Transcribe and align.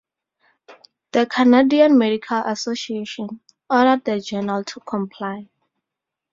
The 1.11 1.27
Canadian 1.27 1.95
Medical 1.95 2.41
Association 2.47 3.39
ordered 3.69 4.03
the 4.03 4.19
journal 4.19 4.63
to 4.63 4.79
comply. 4.79 5.47